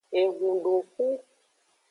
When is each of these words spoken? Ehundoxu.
Ehundoxu. 0.21 1.07